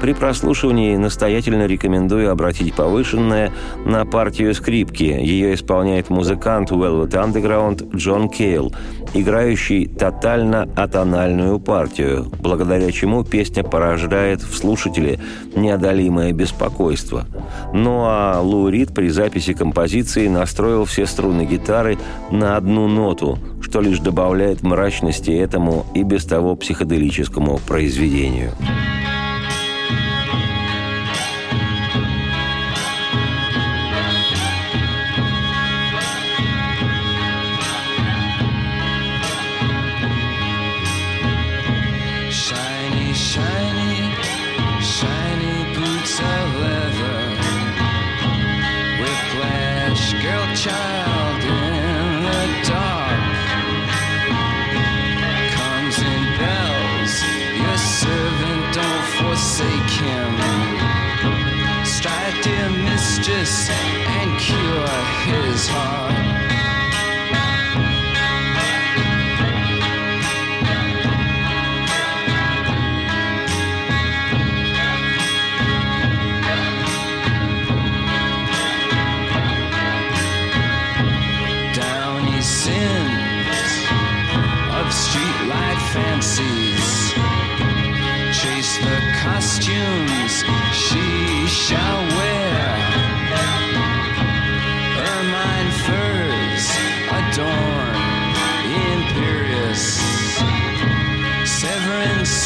При 0.00 0.14
прослушивании 0.14 0.96
настоятельно 0.96 1.66
рекомендую 1.66 2.32
обратить 2.32 2.74
повышенное 2.74 3.52
на 3.84 4.06
партию 4.06 4.54
скрипки. 4.54 5.02
Ее 5.02 5.54
исполняет 5.54 6.08
музыкант 6.08 6.70
Velvet 6.70 7.10
Underground 7.10 7.94
Джон 7.94 8.30
Кейл, 8.30 8.72
играющий 9.12 9.86
тотально 9.86 10.62
атональную 10.74 11.60
партию, 11.60 12.32
благодаря 12.40 12.90
чему 12.92 13.24
песня 13.24 13.62
порождает 13.62 14.40
в 14.40 14.56
слушателе 14.56 15.20
неодолимое 15.54 16.32
беспокойство. 16.32 17.26
Ну 17.74 18.04
а 18.06 18.40
Лу 18.40 18.70
Рид 18.70 18.94
при 18.94 19.10
записи 19.10 19.52
композиции 19.52 20.28
настроил 20.28 20.86
все 20.86 21.04
струны 21.04 21.44
гитары 21.44 21.98
на 22.30 22.56
одну 22.56 22.88
ноту, 22.88 23.38
что 23.60 23.82
лишь 23.82 23.98
добавляет 23.98 24.62
мрачности 24.62 25.30
этому 25.30 25.84
и 25.94 26.04
без 26.04 26.24
того 26.24 26.56
психоделическому 26.56 27.58
произведению. 27.66 28.52
Shiny, 28.60 29.09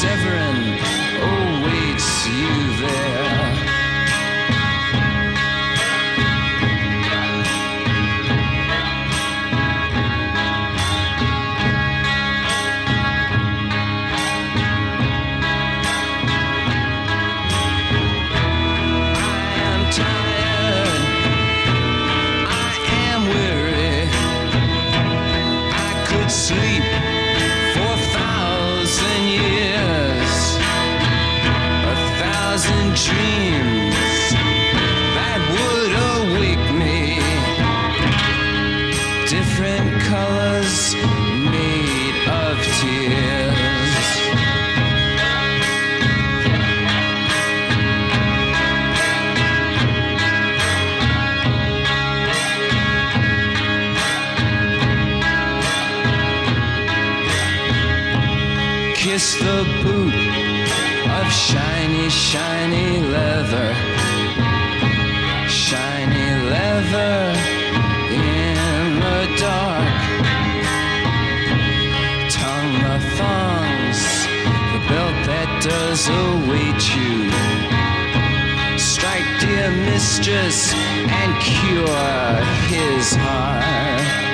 Different. 0.04 0.53
The 59.32 59.64
boot 59.82 60.14
of 61.18 61.32
shiny, 61.32 62.10
shiny 62.10 63.00
leather. 63.00 63.74
Shiny 65.48 66.28
leather 66.52 67.32
in 68.10 69.00
the 69.00 69.20
dark. 69.40 69.94
Tongue 72.38 72.74
the 72.84 72.98
thongs, 73.16 74.00
the 74.74 74.80
belt 74.90 75.18
that 75.30 75.50
does 75.62 76.02
await 76.24 76.80
you. 76.94 77.16
Strike, 78.78 79.30
dear 79.40 79.70
mistress, 79.90 80.74
and 80.74 81.32
cure 81.40 82.44
his 82.68 83.16
heart. 83.16 84.33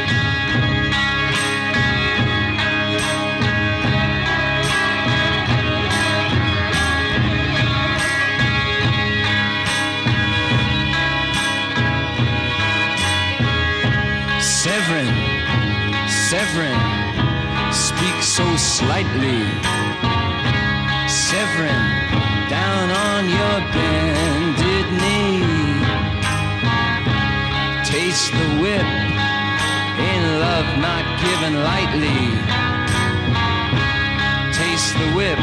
Slightly. 18.80 19.42
Severin, 21.06 21.84
down 22.48 22.86
on 23.08 23.22
your 23.38 23.58
bended 23.76 24.86
knee. 25.00 25.44
Taste 27.84 28.32
the 28.40 28.48
whip 28.62 28.90
in 30.10 30.22
love 30.44 30.68
not 30.88 31.04
given 31.24 31.52
lightly. 31.70 32.22
Taste 34.60 34.94
the 35.02 35.10
whip, 35.18 35.40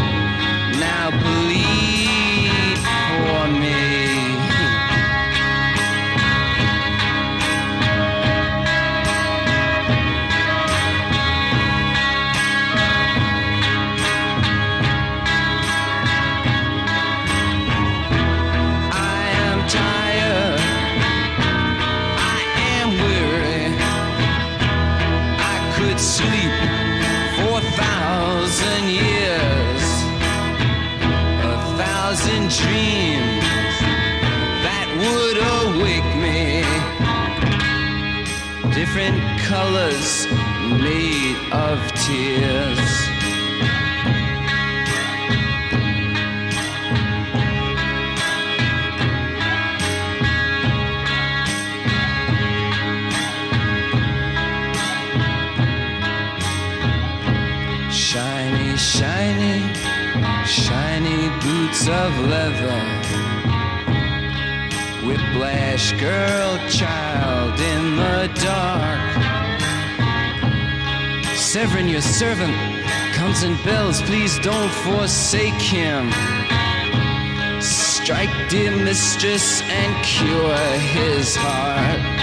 mistress, 78.88 79.62
and 79.64 80.06
cure 80.06 80.56
his 80.80 81.36
heart. 81.36 82.17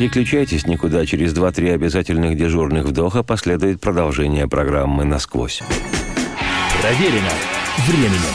Переключайтесь 0.00 0.66
никуда, 0.66 1.04
через 1.04 1.34
2-3 1.34 1.74
обязательных 1.74 2.34
дежурных 2.34 2.86
вдоха 2.86 3.22
последует 3.22 3.82
продолжение 3.82 4.48
программы 4.48 5.04
«Насквозь». 5.04 5.62
Проверено 6.80 7.28
временем. 7.86 8.34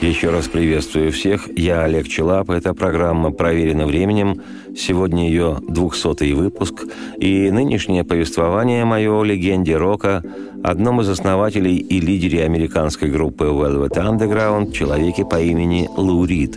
Еще 0.00 0.30
раз 0.30 0.46
приветствую 0.46 1.10
всех. 1.10 1.48
Я 1.58 1.82
Олег 1.82 2.06
Челап. 2.06 2.50
Эта 2.50 2.74
программа 2.74 3.32
«Проверено 3.32 3.86
временем». 3.86 4.40
Сегодня 4.76 5.28
ее 5.28 5.58
200 5.66 6.32
выпуск. 6.32 6.84
И 7.18 7.50
нынешнее 7.50 8.04
повествование 8.04 8.84
мое 8.84 9.10
о 9.10 9.24
легенде 9.24 9.76
рока, 9.76 10.22
одном 10.62 11.00
из 11.00 11.08
основателей 11.08 11.76
и 11.76 11.98
лидере 11.98 12.44
американской 12.44 13.10
группы 13.10 13.46
Velvet 13.46 13.96
Underground, 13.96 14.70
человеке 14.70 15.24
по 15.24 15.40
имени 15.40 15.88
Лу 15.96 16.24
Рид. 16.24 16.56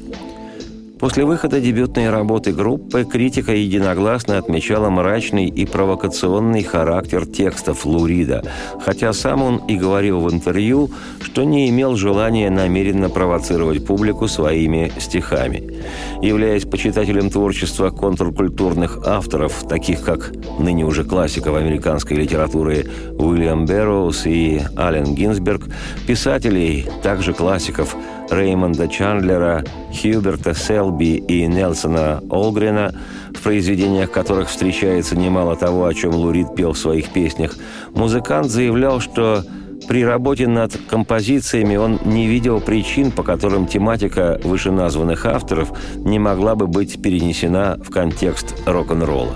После 1.02 1.26
выхода 1.26 1.60
дебютной 1.60 2.12
работы 2.12 2.54
группы 2.54 3.06
критика 3.06 3.56
единогласно 3.56 4.38
отмечала 4.38 4.92
мрачный 4.92 5.48
и 5.48 5.66
провокационный 5.66 6.62
характер 6.62 7.26
текстов 7.26 7.88
Лурида, 7.88 8.44
хотя 8.80 9.12
сам 9.12 9.42
он 9.42 9.58
и 9.68 9.78
говорил 9.78 10.20
в 10.20 10.32
интервью, 10.32 10.92
что 11.20 11.44
не 11.44 11.72
имел 11.72 11.96
желания 11.96 12.52
намеренно 12.52 13.10
провоцировать 13.10 13.84
публику 13.84 14.28
своими 14.28 14.92
стихами. 15.00 15.74
Являясь 16.22 16.66
почитателем 16.66 17.32
творчества 17.32 17.90
контркультурных 17.90 19.00
авторов, 19.04 19.68
таких 19.68 20.04
как 20.04 20.32
ныне 20.60 20.86
уже 20.86 21.04
классиков 21.04 21.56
американской 21.56 22.16
литературы 22.16 22.86
Уильям 23.18 23.66
Берроуз 23.66 24.28
и 24.28 24.62
Ален 24.78 25.16
Гинзберг, 25.16 25.64
писателей, 26.06 26.86
также 27.02 27.34
классиков 27.34 27.96
Реймонда 28.32 28.88
Чандлера, 28.88 29.63
Хьюберта 29.91 30.54
Селби 30.54 31.17
и 31.17 31.46
Нельсона 31.46 32.24
Олгрена, 32.30 32.96
в 33.36 33.41
произведениях 33.41 34.10
которых 34.10 34.50
встречается 34.50 35.17
немало 35.17 35.56
того, 35.56 35.86
о 35.86 35.94
чем 35.94 36.15
Лурид 36.15 36.56
пел 36.56 36.72
в 36.72 36.78
своих 36.78 37.10
песнях, 37.10 37.56
музыкант 37.94 38.50
заявлял, 38.50 39.02
что 39.02 39.44
при 39.88 40.06
работе 40.06 40.48
над 40.48 40.78
композициями 40.89 41.76
он 41.76 42.00
не 42.06 42.28
видел 42.28 42.62
причин, 42.62 43.12
по 43.12 43.24
которым 43.24 43.67
тематика 43.67 44.39
вышеназванных 44.44 45.26
авторов 45.26 45.74
не 45.98 46.17
могла 46.17 46.56
бы 46.56 46.67
быть 46.67 47.02
перенесена 47.02 47.78
в 47.84 47.89
контекст 47.89 48.56
рок-н-ролла. 48.65 49.36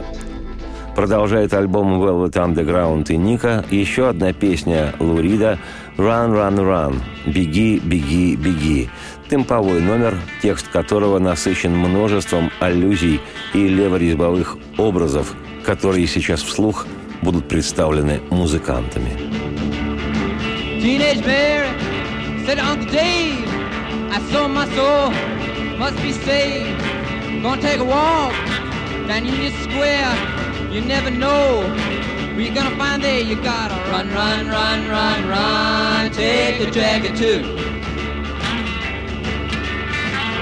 Продолжает 0.96 1.54
альбом 1.54 2.02
Velvet 2.02 2.32
Underground 2.32 3.12
и 3.12 3.18
Ника 3.18 3.66
еще 3.70 4.08
одна 4.08 4.32
песня 4.32 4.94
Лурида 5.00 5.60
«Run, 5.98 6.32
Run, 6.32 6.56
Run» 6.56 7.02
«Беги, 7.26 7.80
беги, 7.84 8.38
беги» 8.38 8.90
темповой 9.30 9.82
номер, 9.82 10.16
текст 10.42 10.70
которого 10.70 11.20
насыщен 11.20 11.76
множеством 11.76 12.50
аллюзий 12.60 13.20
и 13.54 13.68
леворезьбовых 13.68 14.58
образов, 14.78 15.34
которые 15.66 16.08
сейчас 16.08 16.42
вслух 16.42 16.86
будут 17.22 17.48
представлены 17.48 18.22
музыкантами. 18.30 19.12
Teenage 20.80 21.26
Mary 21.26 21.68
said, 22.46 22.60
Uncle 22.60 22.86
Dave, 22.92 23.44
I 24.14 24.22
sold 24.32 24.52
my 24.52 24.66
soul, 24.76 25.12
must 25.78 26.02
be 26.02 26.14
saved. 26.14 26.80
Gonna 27.42 27.62
take 27.62 27.80
a 27.80 27.84
walk 27.84 28.34
down 29.08 29.26
Union 29.26 29.52
Square. 29.64 30.45
You 30.76 30.82
never 30.82 31.10
know 31.10 31.62
where 32.36 32.42
you're 32.42 32.54
gonna 32.54 32.76
find 32.76 33.02
there. 33.02 33.22
You 33.22 33.42
gotta 33.42 33.76
run, 33.90 34.14
run, 34.14 34.50
run, 34.50 34.90
run, 34.90 35.26
run. 35.26 36.12
Take 36.12 36.60
the 36.60 36.70
jacket 36.70 37.16
too. 37.16 37.44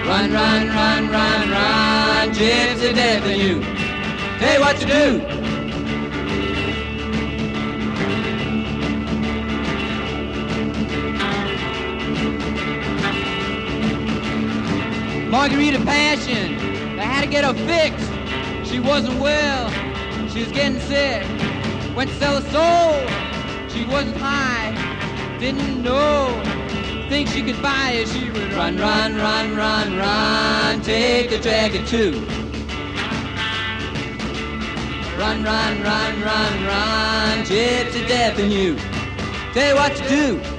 Run, 0.09 0.33
run, 0.33 0.69
run, 0.69 1.09
run, 1.11 1.51
run. 1.51 2.31
Gypsy 2.31 2.95
death 2.95 3.23
in 3.27 3.39
you. 3.39 3.61
Tell 4.39 4.59
what 4.59 4.77
to 4.77 4.87
do. 4.87 5.19
Margarita 15.29 15.77
Passion. 15.85 16.57
They 16.97 17.03
had 17.03 17.21
to 17.21 17.27
get 17.29 17.43
her 17.45 17.53
fixed. 17.67 18.09
She 18.67 18.79
wasn't 18.79 19.19
well. 19.19 19.82
She 20.33 20.39
was 20.39 20.51
getting 20.51 20.79
sick. 20.79 21.21
Went 21.95 22.09
to 22.09 22.15
sell 22.15 22.41
her 22.41 22.49
soul. 22.49 23.69
She 23.69 23.85
wasn't 23.85 24.17
high. 24.17 24.73
Didn't 25.39 25.83
know. 25.83 26.41
Think 27.07 27.27
she 27.27 27.43
could 27.43 27.61
buy 27.61 27.91
it. 27.91 28.07
She 28.07 28.31
would 28.31 28.51
run, 28.51 28.75
run, 28.77 29.15
run, 29.15 29.55
run, 29.55 29.95
run. 29.95 30.81
Take 30.81 31.29
the 31.29 31.37
jacket 31.37 31.85
too. 31.85 32.13
Run, 35.19 35.43
run, 35.43 35.83
run, 35.83 36.21
run, 36.23 36.65
run. 36.65 37.45
Gypsy 37.45 38.07
death 38.07 38.39
in 38.39 38.49
you. 38.49 38.75
Tell 39.53 39.69
you 39.69 39.75
what 39.75 39.95
to 39.97 40.09
do. 40.09 40.52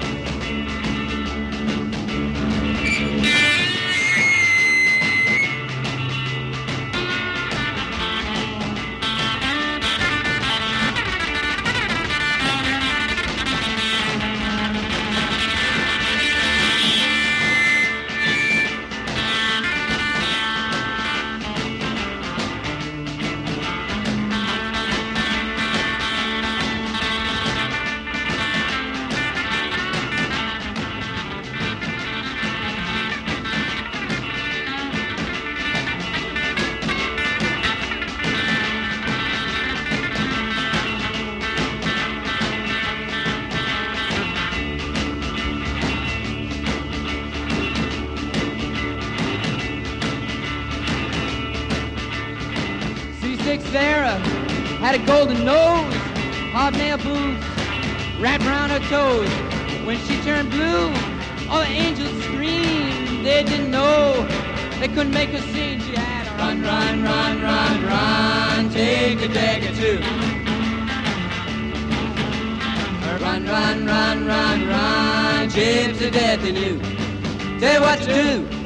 C6 53.74 54.20
had 54.78 54.94
a 54.94 55.04
golden 55.04 55.44
nose, 55.44 55.94
hobnail 56.52 56.96
boots 56.98 57.44
wrapped 58.20 58.44
around 58.44 58.70
her 58.70 58.78
toes. 58.88 59.28
When 59.84 59.98
she 60.06 60.20
turned 60.22 60.50
blue, 60.50 60.86
all 61.50 61.60
the 61.60 61.66
angels 61.66 62.22
screamed. 62.22 63.26
They 63.26 63.42
didn't 63.42 63.72
know 63.72 64.26
they 64.78 64.86
couldn't 64.86 65.12
make 65.12 65.30
her 65.30 65.40
sing. 65.52 65.80
She 65.80 65.96
had 65.96 66.26
a 66.28 66.38
run, 66.38 66.62
run, 66.62 67.02
run, 67.02 67.42
run, 67.42 67.84
run, 67.84 68.70
take 68.70 69.20
a 69.22 69.28
dagger 69.28 69.74
too. 69.74 69.98
Run, 73.24 73.44
run, 73.44 73.86
run, 73.86 74.26
run, 74.26 74.68
run, 74.68 75.48
gypsy 75.48 76.12
death 76.12 76.44
in 76.44 76.54
you. 76.54 76.78
Tell 77.58 77.82
what 77.82 77.98
to 78.02 78.06
do. 78.06 78.63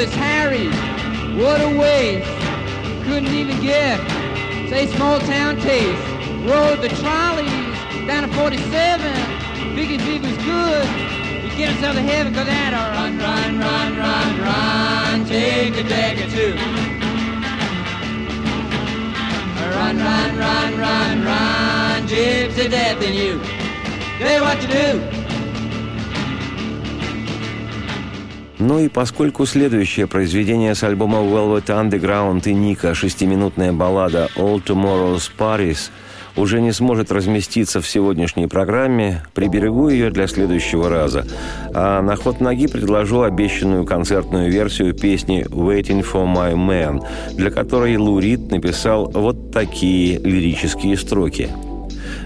Beardless 0.00 0.18
Harry, 0.18 0.68
what 1.36 1.60
a 1.60 1.68
waste. 1.78 2.26
Couldn't 3.04 3.34
even 3.34 3.60
get, 3.60 4.00
say, 4.70 4.86
small 4.86 5.20
town 5.20 5.60
taste. 5.60 6.00
Rode 6.48 6.80
the 6.80 6.88
trolleys 6.88 8.06
down 8.06 8.26
to 8.26 8.34
47. 8.34 9.12
Figured 9.74 10.00
if 10.00 10.22
was 10.22 10.38
good, 10.38 10.86
he'd 11.42 11.54
get 11.54 11.72
himself 11.72 11.96
to 11.96 12.00
heaven, 12.00 12.32
cause 12.32 12.46
that 12.46 12.72
a 12.72 12.80
run, 12.96 13.18
run, 13.18 13.58
run, 13.58 13.98
run, 13.98 14.40
run, 14.40 15.26
take 15.26 15.76
a 15.76 15.86
dagger 15.86 16.30
too. 16.30 16.54
Run, 19.76 19.98
run, 19.98 20.38
run, 20.38 20.78
run, 20.78 21.24
run, 21.26 22.08
gypsy 22.08 22.70
death 22.70 23.02
in 23.02 23.12
you. 23.12 23.38
Tell 24.16 24.34
you 24.34 24.40
what 24.40 24.60
to 24.62 24.66
do. 24.66 25.09
Ну 28.60 28.78
и 28.78 28.88
поскольку 28.88 29.46
следующее 29.46 30.06
произведение 30.06 30.74
с 30.74 30.82
альбома 30.82 31.20
Velvet 31.20 31.64
Underground 31.68 32.42
и 32.44 32.52
Ника, 32.52 32.94
шестиминутная 32.94 33.72
баллада 33.72 34.28
All 34.36 34.62
Tomorrow's 34.62 35.30
Paris, 35.36 35.90
уже 36.36 36.60
не 36.60 36.70
сможет 36.70 37.10
разместиться 37.10 37.80
в 37.80 37.88
сегодняшней 37.88 38.48
программе, 38.48 39.22
приберегу 39.32 39.88
ее 39.88 40.10
для 40.10 40.26
следующего 40.26 40.90
раза. 40.90 41.26
А 41.72 42.02
на 42.02 42.16
ход 42.16 42.40
ноги 42.40 42.66
предложу 42.66 43.22
обещанную 43.22 43.86
концертную 43.86 44.52
версию 44.52 44.92
песни 44.92 45.46
«Waiting 45.48 46.04
for 46.04 46.26
my 46.26 46.52
man», 46.54 47.00
для 47.34 47.50
которой 47.50 47.96
Лурид 47.96 48.50
написал 48.50 49.10
вот 49.10 49.52
такие 49.52 50.18
лирические 50.18 50.98
строки– 50.98 51.48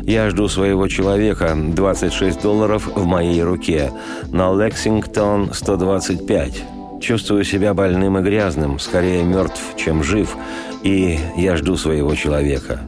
я 0.07 0.31
жду 0.31 0.49
своего 0.49 0.87
человека. 0.89 1.57
26 1.57 2.43
долларов 2.43 2.89
в 2.95 3.05
моей 3.07 3.43
руке. 3.43 3.91
На 4.31 4.53
Лексингтон 4.53 5.51
125. 5.53 6.65
Чувствую 7.01 7.45
себя 7.45 7.75
больным 7.75 8.19
и 8.19 8.23
грязным, 8.23 8.79
скорее 8.79 9.23
мертв, 9.25 9.61
чем 9.77 10.03
жив, 10.03 10.37
и 10.83 11.19
я 11.37 11.57
жду 11.57 11.77
своего 11.77 12.15
человека. 12.15 12.81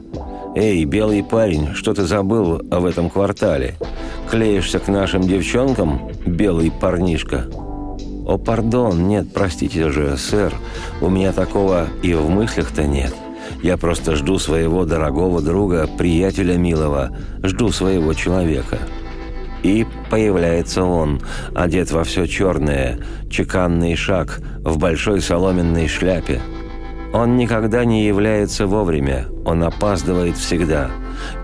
«Эй, 0.55 0.85
белый 0.85 1.23
парень, 1.23 1.75
что 1.75 1.93
ты 1.93 2.03
забыл 2.03 2.61
в 2.63 2.85
этом 2.85 3.11
квартале? 3.11 3.75
Клеишься 4.29 4.79
к 4.79 4.87
нашим 4.87 5.21
девчонкам, 5.21 6.09
белый 6.25 6.71
парнишка?» 6.71 7.45
«О, 8.25 8.37
пардон, 8.37 9.07
нет, 9.07 9.27
простите 9.33 9.91
же, 9.91 10.17
сэр, 10.17 10.53
у 10.99 11.09
меня 11.09 11.31
такого 11.31 11.87
и 12.01 12.13
в 12.13 12.27
мыслях-то 12.29 12.83
нет. 12.85 13.13
Я 13.61 13.77
просто 13.77 14.15
жду 14.15 14.39
своего 14.39 14.85
дорогого 14.85 15.41
друга, 15.41 15.87
приятеля 15.97 16.57
милого, 16.57 17.15
жду 17.43 17.71
своего 17.71 18.13
человека». 18.13 18.79
И 19.63 19.85
появляется 20.09 20.83
он, 20.83 21.19
одет 21.55 21.91
во 21.91 22.03
все 22.03 22.25
черное, 22.25 22.99
чеканный 23.29 23.95
шаг, 23.95 24.39
в 24.59 24.77
большой 24.77 25.21
соломенной 25.21 25.87
шляпе. 25.87 26.41
Он 27.13 27.37
никогда 27.37 27.83
не 27.83 28.05
является 28.05 28.67
вовремя, 28.67 29.27
он 29.45 29.63
опаздывает 29.63 30.37
всегда. 30.37 30.91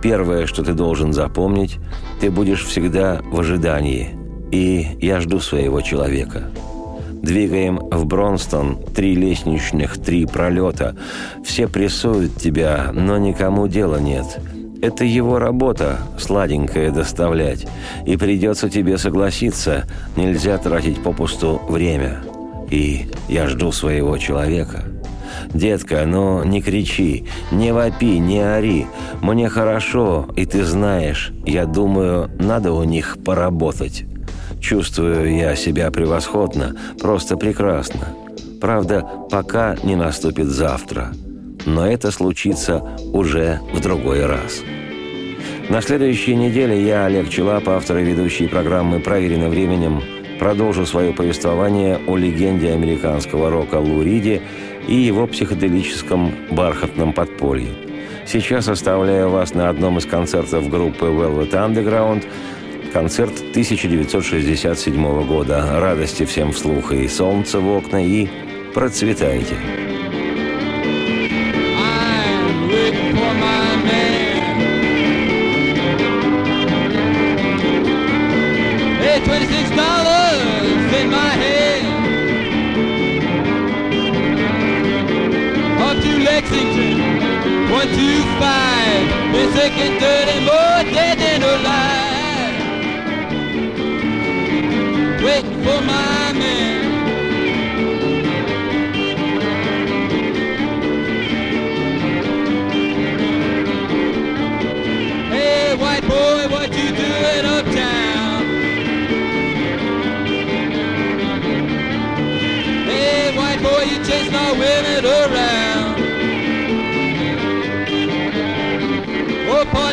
Первое, 0.02 0.46
что 0.46 0.64
ты 0.64 0.74
должен 0.74 1.14
запомнить, 1.14 1.80
ты 2.20 2.30
будешь 2.30 2.64
всегда 2.64 3.22
в 3.24 3.40
ожидании. 3.40 4.16
И 4.52 4.98
я 5.02 5.20
жду 5.20 5.40
своего 5.40 5.82
человека. 5.82 6.52
Двигаем 7.24 7.78
в 7.78 8.06
Бронстон 8.06 8.78
три 8.94 9.16
лестничных, 9.16 9.98
три 9.98 10.26
пролета. 10.26 10.98
Все 11.46 11.70
прессуют 11.70 12.36
тебя, 12.36 12.92
но 12.92 13.18
никому 13.18 13.70
дела 13.70 13.96
нет. 13.96 14.42
Это 14.82 15.06
его 15.06 15.40
работа, 15.40 16.00
сладенькое 16.20 16.92
доставлять. 16.92 17.66
И 18.06 18.18
придется 18.18 18.70
тебе 18.70 18.98
согласиться, 18.98 19.86
нельзя 20.18 20.58
тратить 20.58 21.02
попусту 21.02 21.62
время. 21.70 22.20
И 22.70 23.10
я 23.30 23.48
жду 23.48 23.72
своего 23.72 24.18
человека. 24.18 24.84
«Детка, 25.54 26.04
ну 26.06 26.44
не 26.44 26.62
кричи, 26.62 27.26
не 27.54 27.72
вопи, 27.72 28.20
не 28.20 28.42
ори. 28.42 28.86
Мне 29.22 29.48
хорошо, 29.48 30.28
и 30.36 30.46
ты 30.46 30.66
знаешь, 30.66 31.32
я 31.46 31.66
думаю, 31.66 32.30
надо 32.38 32.74
у 32.74 32.84
них 32.84 33.18
поработать». 33.24 34.06
Чувствую 34.64 35.36
я 35.36 35.58
себя 35.58 35.92
превосходно, 35.92 36.74
просто 36.98 37.36
прекрасно. 37.36 38.16
Правда, 38.62 39.06
пока 39.30 39.76
не 39.84 39.98
наступит 39.98 40.48
завтра. 40.48 41.12
Но 41.66 41.86
это 41.86 42.12
случится 42.12 42.82
уже 43.12 43.60
в 43.74 43.82
другой 43.82 44.26
раз. 44.26 44.62
На 45.68 45.82
следующей 45.82 46.36
неделе 46.36 46.82
я, 46.82 47.08
Олег 47.08 47.30
Челап, 47.30 47.68
автор 47.68 47.98
и 47.98 48.06
ведущий 48.06 48.48
программы 48.48 49.02
«Проверено 49.02 49.50
временем», 49.50 50.02
продолжу 50.40 50.86
свое 50.86 51.12
повествование 51.12 52.00
о 52.08 52.16
легенде 52.16 52.72
американского 52.72 53.50
рока 53.50 53.76
Лу 53.76 54.02
Риди 54.02 54.42
и 54.88 54.96
его 54.96 55.28
психоделическом 55.28 56.34
бархатном 56.52 57.12
подполье. 57.12 57.68
Сейчас 58.26 58.70
оставляю 58.70 59.30
вас 59.30 59.54
на 59.54 59.68
одном 59.68 59.98
из 59.98 60.06
концертов 60.06 60.70
группы 60.70 61.08
Velvet 61.08 61.52
Underground– 61.52 62.24
Концерт 62.94 63.34
1967 63.50 65.26
года. 65.26 65.80
Радости 65.80 66.26
всем 66.26 66.52
вслух 66.52 66.92
и 66.92 67.08
солнце 67.08 67.60
в 67.60 67.68
окна, 67.68 68.06
и 68.06 68.30
процветайте. 68.76 69.83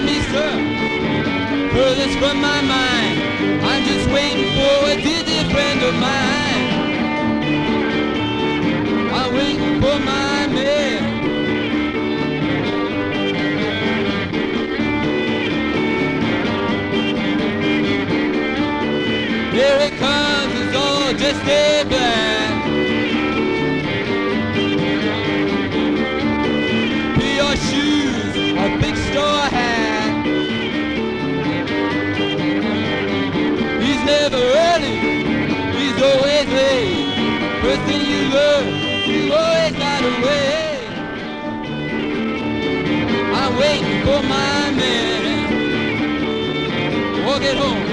Oh, 0.00 0.06
me, 0.06 0.18
sir, 0.32 0.52
furthest 1.74 2.18
from 2.18 2.40
my 2.40 2.62
mind. 2.62 3.20
I'm 3.62 3.84
just 3.84 4.08
waiting 4.08 4.50
for 4.56 4.88
a 4.88 4.96
dear 4.96 5.44
friend 5.50 5.82
of 5.82 5.94
mine. 5.94 6.68
I'm 9.12 9.34
waiting 9.34 9.80
for 9.82 9.98
my 9.98 10.46
man. 10.46 11.02
Here 19.52 19.78
it 19.80 19.98
comes, 19.98 20.54
it's 20.60 20.76
all 20.76 21.12
just 21.12 21.44
a 21.44 21.84
blind. 21.86 22.29
For 44.10 44.22
my 44.22 44.70
man. 44.72 45.24
Walk 47.26 47.42
it 47.42 47.56
home. 47.56 47.89